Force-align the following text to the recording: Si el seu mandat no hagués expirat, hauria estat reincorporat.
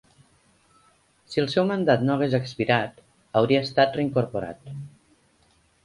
Si 1.33 1.43
el 1.43 1.51
seu 1.55 1.67
mandat 1.73 2.07
no 2.09 2.15
hagués 2.15 2.35
expirat, 2.39 2.99
hauria 3.43 3.63
estat 3.71 3.97
reincorporat. 4.01 4.77